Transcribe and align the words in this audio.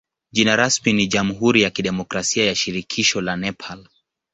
Jina 0.31 0.55
rasmi 0.55 0.93
ni 0.93 1.07
jamhuri 1.07 1.61
ya 1.61 1.69
kidemokrasia 1.69 2.45
ya 2.45 2.55
shirikisho 2.55 3.21
la 3.21 3.35
Nepal. 3.35 3.89